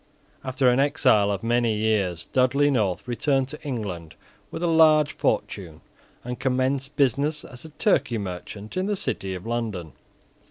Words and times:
After 0.43 0.67
an 0.67 0.79
exile 0.79 1.29
of 1.29 1.43
many 1.43 1.75
years, 1.75 2.25
Dudley 2.33 2.71
North 2.71 3.07
returned 3.07 3.49
to 3.49 3.61
England 3.61 4.15
with 4.49 4.63
a 4.63 4.67
large 4.67 5.11
fortune, 5.13 5.81
and 6.23 6.39
commenced 6.39 6.95
business 6.95 7.45
as 7.45 7.65
a 7.65 7.69
Turkey 7.69 8.17
merchant 8.17 8.75
in 8.75 8.87
the 8.87 8.95
City 8.95 9.35
of 9.35 9.45
London. 9.45 9.93